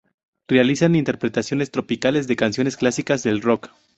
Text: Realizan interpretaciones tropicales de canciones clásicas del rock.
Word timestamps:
Realizan 0.47 0.95
interpretaciones 0.95 1.69
tropicales 1.69 2.27
de 2.27 2.35
canciones 2.35 2.75
clásicas 2.75 3.21
del 3.21 3.43
rock. 3.43 3.69